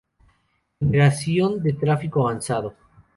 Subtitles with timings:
[0.79, 2.73] Generación de Tráfico Avanzado.